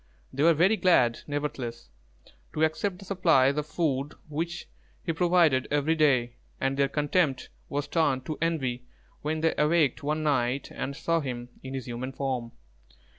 They 0.33 0.41
were 0.41 0.55
very 0.55 0.77
glad, 0.77 1.19
nevertheless, 1.27 1.89
to 2.53 2.63
accept 2.63 2.97
the 2.97 3.05
supplies 3.05 3.55
of 3.55 3.67
food 3.67 4.15
which 4.29 4.67
he 5.03 5.13
provided 5.13 5.67
every 5.69 5.93
day; 5.93 6.37
and 6.59 6.75
their 6.75 6.87
contempt 6.89 7.49
was 7.69 7.87
turned 7.87 8.25
to 8.25 8.39
envy 8.41 8.87
when 9.21 9.41
they 9.41 9.53
awaked 9.59 10.01
one 10.01 10.23
night 10.23 10.71
and 10.71 10.95
saw 10.95 11.19
him 11.19 11.49
in 11.61 11.75
his 11.75 11.85
human 11.85 12.13
form. 12.13 12.51